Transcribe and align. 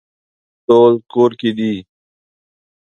ټول 0.67 0.93
کور 1.11 1.31
کې 1.39 1.49
دي 1.57 1.73